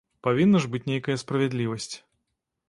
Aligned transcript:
Павінна 0.27 0.61
ж 0.63 0.69
быць 0.75 0.81
нейкая 0.91 1.17
справядлівасць. 1.25 1.91